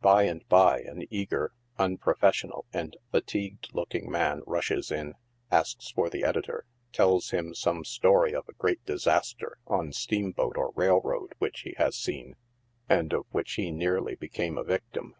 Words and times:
By 0.00 0.22
and 0.22 0.42
by 0.48 0.80
an 0.80 1.04
eager, 1.10 1.52
unprofessional 1.78 2.64
and 2.72 2.96
fatigued 3.10 3.74
looking 3.74 4.10
man 4.10 4.40
rushes 4.46 4.90
in, 4.90 5.12
asks 5.50 5.90
for 5.90 6.08
the 6.08 6.24
editor, 6.24 6.64
tells 6.94 7.28
him 7.28 7.52
some 7.52 7.84
story 7.84 8.34
of 8.34 8.48
a 8.48 8.54
great 8.54 8.82
disaster 8.86 9.58
en 9.70 9.92
steamboat 9.92 10.56
or 10.56 10.72
railroad 10.76 11.34
which 11.36 11.60
he 11.64 11.74
has 11.76 11.94
seen, 11.94 12.36
and 12.88 13.12
of 13.12 13.26
which 13.32 13.52
he 13.56 13.70
nearly 13.70 14.14
became 14.14 14.56
a 14.56 14.64
victim. 14.64 15.14